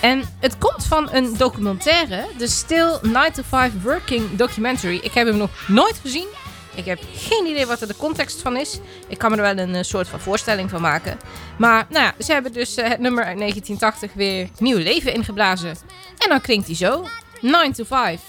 En 0.00 0.22
het 0.40 0.58
komt 0.58 0.84
van 0.84 1.08
een 1.12 1.36
documentaire, 1.36 2.26
de 2.38 2.48
Still 2.48 2.98
9 3.02 3.32
to 3.32 3.42
5 3.48 3.72
Working 3.82 4.36
Documentary. 4.36 4.96
Ik 5.02 5.12
heb 5.12 5.26
hem 5.26 5.36
nog 5.36 5.50
nooit 5.68 5.98
gezien. 6.02 6.26
Ik 6.74 6.84
heb 6.84 6.98
geen 7.14 7.46
idee 7.46 7.66
wat 7.66 7.80
er 7.80 7.88
de 7.88 7.96
context 7.96 8.42
van 8.42 8.56
is. 8.56 8.78
Ik 9.08 9.18
kan 9.18 9.30
me 9.30 9.36
er 9.36 9.42
wel 9.42 9.64
een 9.64 9.74
eh, 9.74 9.82
soort 9.82 10.08
van 10.08 10.20
voorstelling 10.20 10.70
van 10.70 10.80
maken. 10.80 11.18
Maar 11.58 11.86
nou 11.88 12.04
ja, 12.04 12.24
ze 12.24 12.32
hebben 12.32 12.52
dus 12.52 12.76
het 12.76 12.98
nummer 12.98 13.24
uit 13.24 13.38
1980 13.38 14.12
weer 14.12 14.48
nieuw 14.58 14.78
leven 14.78 15.14
ingeblazen. 15.14 15.76
En 16.18 16.28
dan 16.28 16.40
klinkt 16.40 16.66
hij 16.66 16.76
zo. 16.76 17.06
9 17.40 17.72
to 17.72 17.84
5 17.84 18.20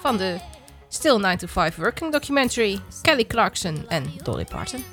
van 0.00 0.16
de 0.16 0.49
Still 0.90 1.20
9 1.20 1.38
to 1.38 1.48
5 1.48 1.78
Working 1.78 2.10
Documentary. 2.10 2.80
Kelly 3.04 3.24
Clarkson 3.24 3.86
en 3.90 4.10
Dolly 4.24 4.44
Parton. 4.44 4.84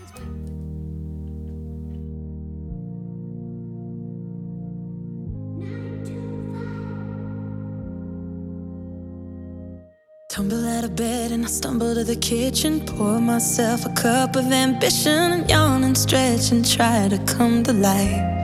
Tumble 10.29 10.67
out 10.67 10.83
of 10.83 10.95
bed 10.95 11.31
and 11.31 11.45
I 11.45 11.47
stumble 11.47 11.95
to 11.95 12.03
the 12.03 12.15
kitchen. 12.15 12.85
Pour 12.85 13.19
myself 13.19 13.87
a 13.87 13.89
cup 13.93 14.35
of 14.35 14.51
ambition 14.51 15.31
and 15.31 15.49
yawn 15.49 15.83
and 15.83 15.97
stretch 15.97 16.51
and 16.51 16.63
try 16.63 17.07
to 17.07 17.17
come 17.25 17.63
to 17.63 17.73
life. 17.73 18.36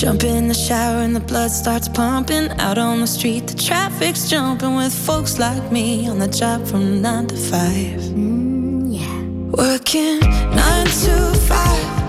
Jump 0.00 0.24
in 0.24 0.48
the 0.48 0.54
shower 0.54 1.02
and 1.02 1.14
the 1.14 1.20
blood 1.20 1.50
starts 1.50 1.86
pumping. 1.86 2.48
Out 2.58 2.78
on 2.78 3.00
the 3.00 3.06
street, 3.06 3.46
the 3.46 3.54
traffic's 3.54 4.30
jumping 4.30 4.74
with 4.74 4.94
folks 4.94 5.38
like 5.38 5.70
me 5.70 6.08
on 6.08 6.18
the 6.18 6.26
job 6.26 6.66
from 6.66 7.02
nine 7.02 7.26
to 7.26 7.36
five. 7.36 8.00
Mm, 8.16 8.86
yeah, 8.88 9.62
Working 9.62 10.20
nine 10.56 10.86
to 10.86 11.34
five. 11.46 11.99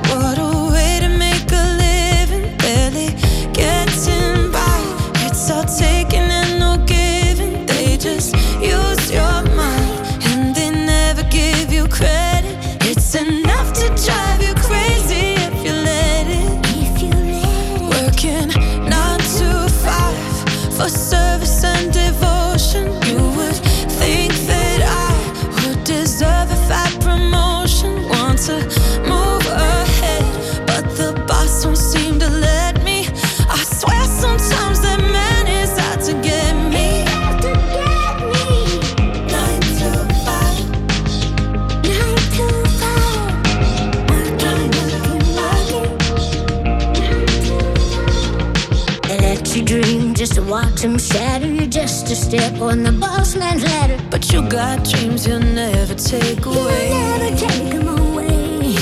Just 51.81 52.11
a 52.11 52.15
step 52.15 52.61
on 52.61 52.83
the 52.83 52.91
boss 52.91 53.35
man's 53.35 53.63
ladder. 53.63 53.97
But 54.11 54.31
you 54.31 54.47
got 54.47 54.87
dreams 54.87 55.25
you'll 55.25 55.39
never 55.39 55.95
take 55.95 56.45
away. 56.45 56.89
You'll 56.89 57.17
never 57.17 57.35
take 57.35 57.71
them 57.73 57.87
away. 57.87 58.75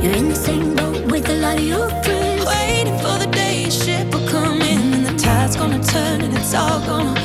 You're 0.00 0.16
in 0.20 0.28
the 0.28 0.36
same 0.36 0.76
boat 0.76 1.04
with 1.10 1.28
a 1.30 1.34
lot 1.34 1.58
of 1.58 1.64
your 1.64 1.88
friends. 2.04 2.46
Waiting 2.46 2.98
for 2.98 3.18
the 3.18 3.28
day 3.32 3.62
your 3.62 3.72
ship 3.72 4.06
will 4.14 4.28
come 4.28 4.62
in 4.62 4.94
and 4.94 5.04
the 5.04 5.14
tide's 5.18 5.56
gonna 5.56 5.82
turn 5.82 6.20
and 6.20 6.32
it's 6.32 6.54
all 6.54 6.78
gonna 6.86 7.23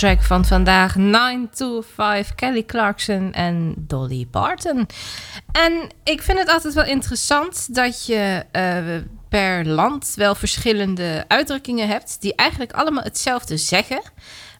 track 0.00 0.22
van 0.22 0.44
vandaag, 0.44 0.96
9 0.96 1.50
to 1.50 1.82
5, 1.94 2.34
Kelly 2.34 2.64
Clarkson 2.64 3.32
en 3.32 3.74
Dolly 3.76 4.26
Parton. 4.30 4.86
En 5.52 5.88
ik 6.04 6.22
vind 6.22 6.38
het 6.38 6.48
altijd 6.48 6.74
wel 6.74 6.84
interessant 6.84 7.74
dat 7.74 8.06
je 8.06 8.44
eh, 8.52 8.76
per 9.28 9.66
land 9.66 10.12
wel 10.16 10.34
verschillende 10.34 11.24
uitdrukkingen 11.28 11.88
hebt... 11.88 12.20
die 12.20 12.34
eigenlijk 12.34 12.72
allemaal 12.72 13.02
hetzelfde 13.02 13.56
zeggen... 13.56 14.00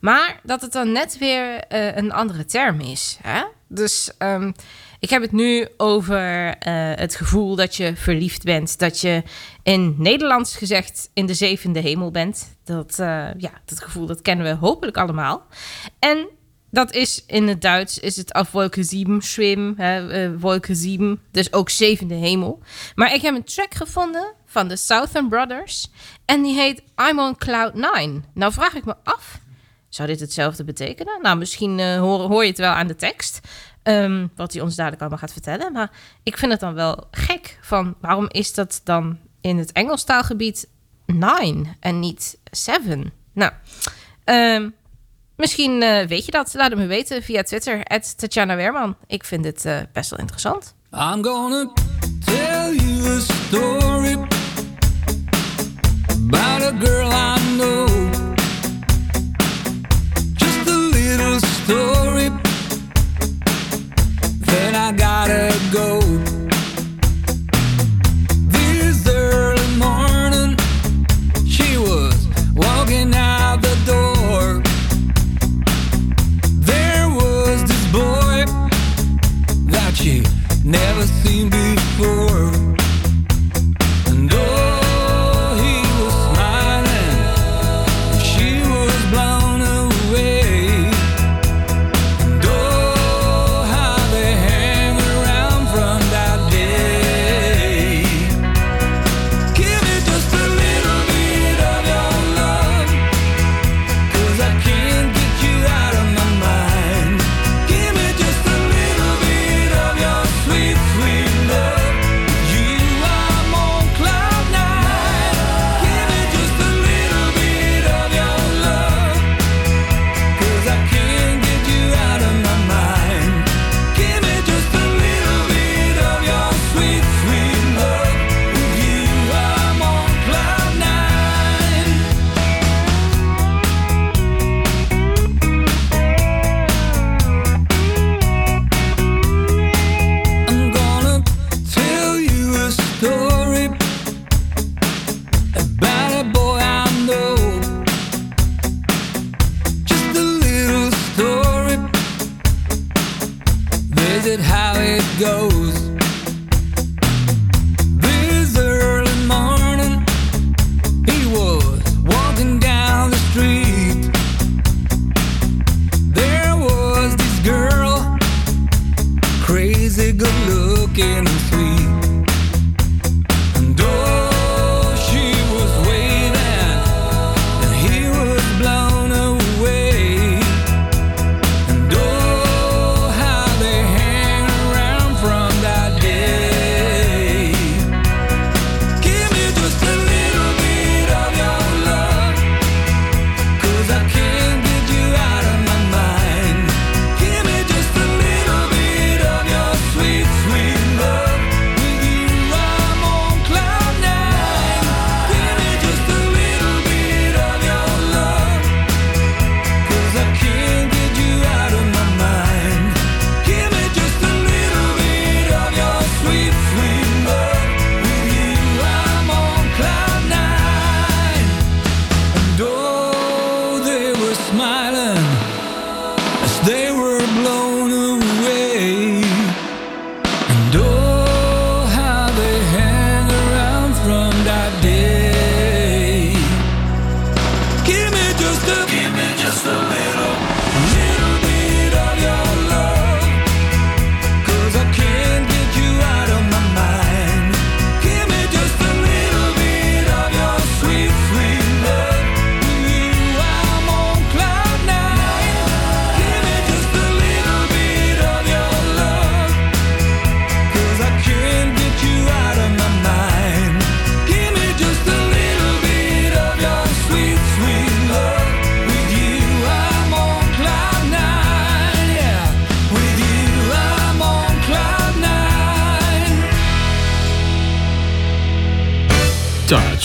maar 0.01 0.41
dat 0.43 0.61
het 0.61 0.73
dan 0.73 0.93
net 0.93 1.19
weer 1.19 1.59
eh, 1.59 1.97
een 1.97 2.13
andere 2.13 2.45
term 2.45 2.81
is. 2.81 3.19
Hè? 3.23 3.43
Dus 3.69 4.11
ehm, 4.19 4.53
ik 5.01 5.11
heb 5.11 5.23
het 5.23 5.33
nu 5.33 5.69
over 5.77 6.57
eh, 6.59 6.73
het 6.95 7.15
gevoel 7.15 7.57
dat 7.57 7.77
je 7.77 7.97
verliefd 7.97 8.45
bent. 8.45 8.79
Dat 8.79 9.01
je 9.01 9.23
in 9.63 9.95
Nederlands 9.99 10.57
gezegd 10.57 11.11
in 11.15 11.27
de 11.27 11.35
zevende 11.35 11.81
hemel 11.81 12.11
bent. 12.11 12.57
Dat, 12.65 12.99
eh, 12.99 13.29
ja, 13.37 13.51
dat 13.65 13.83
gevoel 13.83 14.07
dat 14.07 14.23
kennen 14.23 14.47
we 14.47 14.67
hopelijk 14.67 14.97
allemaal. 14.97 15.47
En 15.99 16.29
dat 16.71 16.95
is 16.95 17.25
in 17.27 17.49
het 17.49 17.61
Duits 17.61 17.99
is 17.99 18.17
het 18.17 18.33
auf 18.33 18.51
Wolke 18.51 18.83
7 18.83 19.23
schwimmen, 19.23 19.75
hè, 19.77 20.11
eh, 20.11 20.31
Wolke 20.39 20.75
7, 20.75 21.21
dus 21.31 21.53
ook 21.53 21.71
zevende 21.71 22.15
hemel. 22.15 22.63
Maar 22.95 23.15
ik 23.15 23.23
heb 23.23 23.35
een 23.35 23.45
track 23.45 23.75
gevonden 23.75 24.33
van 24.47 24.69
de 24.69 24.77
Southern 24.77 25.29
Brothers 25.29 25.91
en 26.25 26.43
die 26.43 26.55
heet 26.55 26.83
I'm 27.11 27.19
on 27.19 27.37
Cloud 27.37 27.75
9. 27.75 28.25
Nou 28.35 28.53
vraag 28.53 28.75
ik 28.75 28.85
me 28.85 28.95
af, 29.05 29.41
zou 29.89 30.09
dit 30.09 30.21
hetzelfde 30.21 30.65
betekenen? 30.65 31.23
Nou, 31.23 31.39
misschien 31.39 31.79
eh, 31.79 31.99
hoor, 31.99 32.21
hoor 32.21 32.43
je 32.43 32.49
het 32.49 32.59
wel 32.59 32.73
aan 32.73 32.87
de 32.87 32.97
tekst. 32.97 33.41
Ehm, 33.91 34.27
wat 34.37 34.53
hij 34.53 34.63
ons 34.63 34.75
dadelijk 34.75 35.01
allemaal 35.01 35.19
gaat 35.19 35.33
vertellen. 35.33 35.73
Maar 35.73 35.91
ik 36.23 36.37
vind 36.37 36.53
het 36.53 36.61
dan 36.61 36.75
wel 36.75 37.07
gek. 37.11 37.59
Van 37.63 37.95
waarom 38.01 38.27
is 38.29 38.55
dat 38.55 38.81
dan 38.85 39.19
in 39.41 39.59
het 39.59 39.73
Engelstaalgebied 39.73 40.69
nine 41.07 41.65
en 41.81 42.01
niet 42.01 42.39
seven? 42.51 43.13
Nou, 43.33 43.53
ehm, 44.25 44.69
misschien 45.37 45.83
eh, 45.83 46.07
weet 46.07 46.25
je 46.25 46.31
dat. 46.31 46.55
Laat 46.55 46.71
het 46.71 46.79
me 46.79 46.87
weten 46.87 47.23
via 47.23 47.43
Twitter. 47.43 47.85
Tatjana 48.17 48.57
Weerman. 48.57 48.97
Ik 49.07 49.25
vind 49.25 49.45
het 49.45 49.65
eh, 49.65 49.79
best 49.93 50.11
wel 50.11 50.19
interessant. 50.19 50.75
I'm 50.93 51.25
gonna 51.25 51.73
tell 52.25 52.75
you 52.75 53.17
a 53.17 53.21
story 53.21 54.17
about 56.11 56.63
a 56.63 56.73
girl 56.79 57.11
I 57.11 57.39
know. 57.57 57.89
Just 60.37 60.69
a 60.69 60.77
little 60.77 61.39
story. 61.41 62.50
Then 64.51 64.75
I 64.75 64.93
gotta 64.93 65.53
go. 65.73 66.01
This 68.49 69.07
early 69.07 69.77
morning, 69.77 70.57
she 71.47 71.79
was 71.79 72.29
walking 72.55 73.15
out 73.15 73.63
the 73.63 73.77
door. 73.87 74.61
There 76.71 77.09
was 77.09 77.63
this 77.71 77.85
boy 77.93 78.45
that 79.71 79.93
she 79.95 80.25
never 80.65 81.07
seen 81.23 81.49
before. 81.49 82.70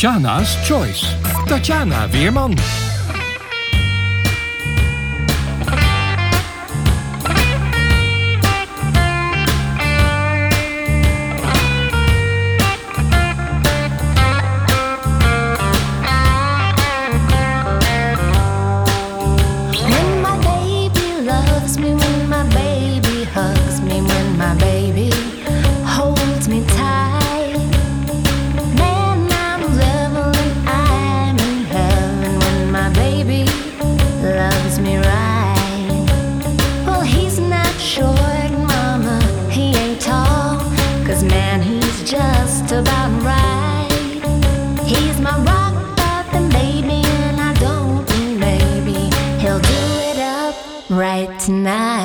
Tatjana's 0.06 0.56
Choice. 0.68 1.01
Tatjana 1.49 2.08
Weerman. 2.14 2.84
Right 50.88 51.38
tonight. 51.39 52.05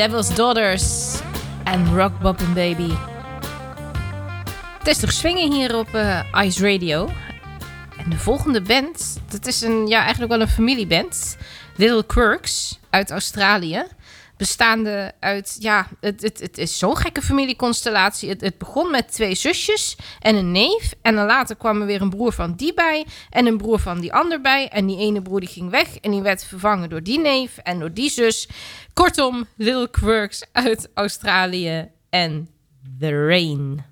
Devil's 0.00 0.34
Daughters 0.34 1.18
en 1.64 1.96
Rock 1.96 2.20
Boppin' 2.20 2.54
Baby. 2.54 2.90
Het 4.78 4.86
is 4.88 4.98
toch 4.98 5.12
swingen 5.12 5.52
hier 5.52 5.76
op 5.76 5.94
eh, 5.94 6.20
Ice 6.44 6.72
Radio. 6.72 7.10
En 7.96 8.10
de 8.10 8.16
volgende 8.16 8.60
band, 8.60 9.20
dat 9.30 9.46
is 9.46 9.60
een, 9.60 9.86
ja, 9.86 10.00
eigenlijk 10.00 10.32
wel 10.32 10.40
een 10.40 10.48
familieband. 10.48 11.36
Little 11.76 12.04
Quirks 12.04 12.78
uit 12.90 13.10
Australië. 13.10 13.84
Bestaande 14.40 15.12
uit, 15.18 15.56
ja, 15.58 15.88
het, 16.00 16.22
het, 16.22 16.40
het 16.40 16.58
is 16.58 16.78
zo'n 16.78 16.96
gekke 16.96 17.22
familieconstellatie. 17.22 18.28
Het, 18.28 18.40
het 18.40 18.58
begon 18.58 18.90
met 18.90 19.12
twee 19.12 19.34
zusjes 19.34 19.96
en 20.20 20.36
een 20.36 20.52
neef. 20.52 20.94
En 21.02 21.14
dan 21.14 21.26
later 21.26 21.56
kwam 21.56 21.80
er 21.80 21.86
weer 21.86 22.02
een 22.02 22.10
broer 22.10 22.32
van 22.32 22.54
die 22.54 22.74
bij. 22.74 23.06
En 23.30 23.46
een 23.46 23.56
broer 23.56 23.78
van 23.78 24.00
die 24.00 24.12
ander 24.12 24.40
bij. 24.40 24.68
En 24.68 24.86
die 24.86 24.98
ene 24.98 25.22
broer 25.22 25.40
die 25.40 25.48
ging 25.48 25.70
weg. 25.70 25.96
En 25.96 26.10
die 26.10 26.22
werd 26.22 26.44
vervangen 26.44 26.88
door 26.88 27.02
die 27.02 27.18
neef 27.18 27.58
en 27.58 27.78
door 27.78 27.92
die 27.92 28.10
zus. 28.10 28.48
Kortom, 28.92 29.46
Little 29.56 29.90
Quirks 29.90 30.44
uit 30.52 30.88
Australië 30.94 31.90
en 32.10 32.48
The 32.98 33.26
Rain. 33.26 33.89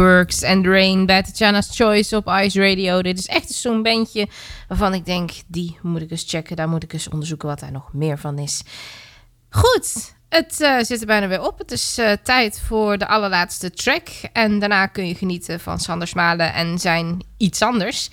Quirks 0.00 0.42
and 0.42 0.66
Rain 0.66 1.06
bij 1.06 1.22
Tatjana's 1.22 1.76
Choice 1.76 2.16
op 2.16 2.26
Ice 2.28 2.68
Radio. 2.68 3.02
Dit 3.02 3.18
is 3.18 3.26
echt 3.26 3.50
zo'n 3.50 3.82
bandje 3.82 4.28
waarvan 4.68 4.94
ik 4.94 5.04
denk, 5.04 5.30
die 5.46 5.78
moet 5.82 6.00
ik 6.00 6.10
eens 6.10 6.24
checken. 6.26 6.56
Daar 6.56 6.68
moet 6.68 6.82
ik 6.82 6.92
eens 6.92 7.08
onderzoeken 7.08 7.48
wat 7.48 7.60
daar 7.60 7.72
nog 7.72 7.92
meer 7.92 8.18
van 8.18 8.38
is. 8.38 8.62
Goed, 9.50 10.14
het 10.28 10.60
eh, 10.60 10.78
zit 10.78 11.00
er 11.00 11.06
bijna 11.06 11.28
weer 11.28 11.42
op. 11.42 11.58
Het 11.58 11.70
is 11.70 11.98
eh, 11.98 12.12
tijd 12.22 12.60
voor 12.60 12.98
de 12.98 13.06
allerlaatste 13.06 13.70
track. 13.70 14.08
En 14.32 14.58
daarna 14.58 14.86
kun 14.86 15.06
je 15.06 15.14
genieten 15.14 15.60
van 15.60 15.78
Sander 15.78 16.08
Smalen 16.08 16.54
en 16.54 16.78
zijn 16.78 17.24
iets 17.36 17.62
anders. 17.62 18.10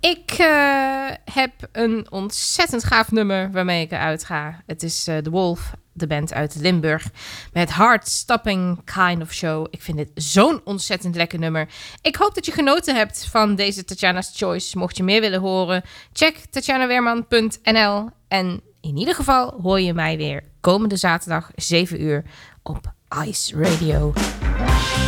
Ik 0.00 0.30
eh, 0.30 1.08
heb 1.32 1.52
een 1.72 2.06
ontzettend 2.10 2.84
gaaf 2.84 3.10
nummer 3.10 3.50
waarmee 3.50 3.84
ik 3.84 3.92
eruit 3.92 4.24
ga. 4.24 4.62
Het 4.66 4.82
is 4.82 5.04
The 5.04 5.30
Wolf, 5.30 5.72
de 5.96 6.06
band 6.06 6.32
uit 6.32 6.54
Limburg. 6.54 7.08
Met 7.52 7.70
Hard 7.70 8.08
Stopping 8.08 8.80
Kind 8.84 9.22
of 9.22 9.32
Show. 9.32 9.66
Ik 9.70 9.82
vind 9.82 9.96
dit 9.96 10.10
zo'n 10.14 10.60
ontzettend 10.64 11.14
lekker 11.14 11.38
nummer. 11.38 11.68
Ik 12.02 12.16
hoop 12.16 12.34
dat 12.34 12.46
je 12.46 12.52
genoten 12.52 12.94
hebt 12.94 13.26
van 13.30 13.54
deze 13.54 13.84
Tatjana's 13.84 14.32
Choice. 14.34 14.78
Mocht 14.78 14.96
je 14.96 15.02
meer 15.02 15.20
willen 15.20 15.40
horen, 15.40 15.82
check 16.12 16.36
tatjanaweerman.nl. 16.50 18.08
En 18.28 18.60
in 18.80 18.96
ieder 18.96 19.14
geval 19.14 19.60
hoor 19.62 19.80
je 19.80 19.94
mij 19.94 20.16
weer 20.16 20.42
komende 20.60 20.96
zaterdag 20.96 21.50
7 21.54 22.02
uur 22.02 22.24
op 22.62 22.92
Ice 23.24 23.56
Radio. 23.60 24.12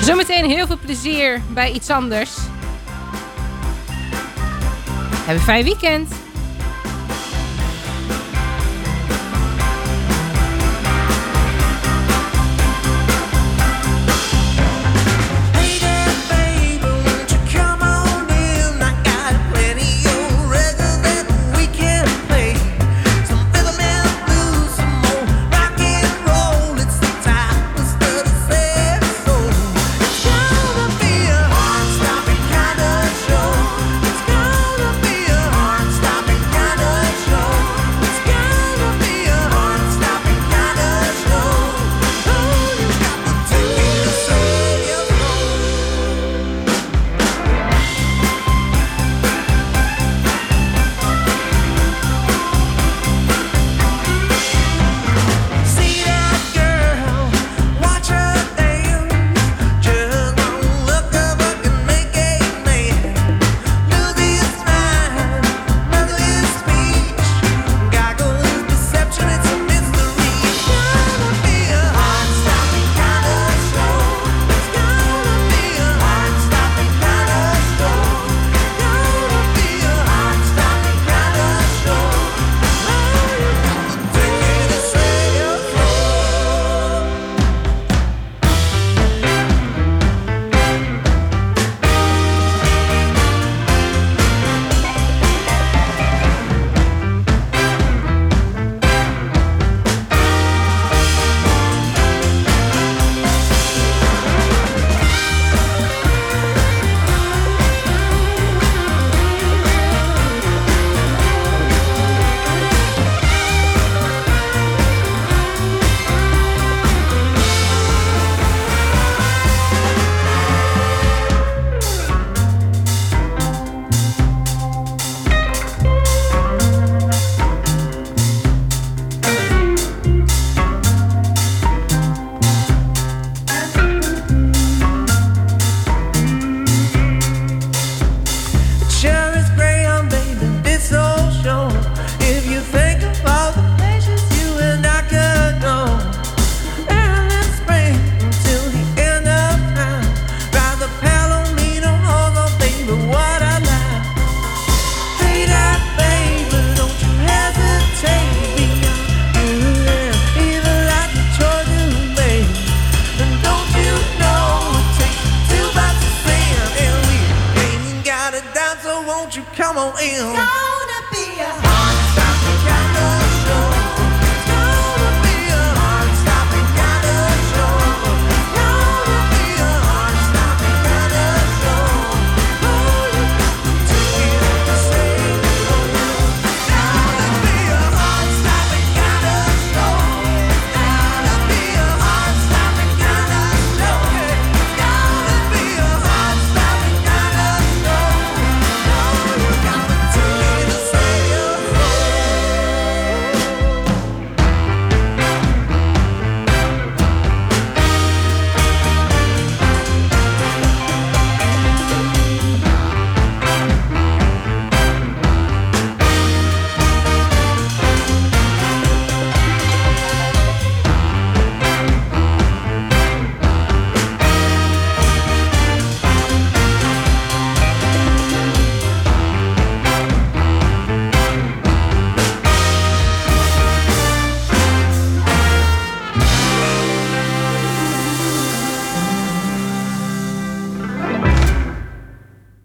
Zometeen 0.02 0.44
heel 0.44 0.66
veel 0.66 0.78
plezier 0.78 1.42
bij 1.54 1.72
iets 1.72 1.90
anders. 1.90 2.36
Heb 5.26 5.36
een 5.36 5.42
fijn 5.42 5.64
weekend. 5.64 6.27